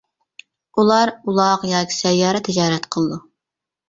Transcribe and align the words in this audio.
ئۇلار 0.83 1.11
ئۇلاغ 1.31 1.65
ياكى 1.71 1.97
سەييارە 1.97 2.41
تىجارەت 2.47 2.89
قىلىدۇ. 2.97 3.21